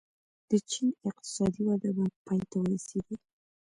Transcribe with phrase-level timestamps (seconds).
[0.49, 3.15] د چین اقتصادي وده به پای ته ورسېږي.